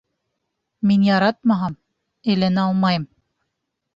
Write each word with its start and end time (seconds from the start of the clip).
Мин 0.91 1.01
яратмаһам, 1.07 1.77
әйләнә 2.35 2.65
алмайым. 2.71 3.07